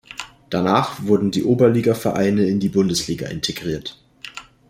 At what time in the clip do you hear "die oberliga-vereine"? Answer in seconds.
1.29-2.47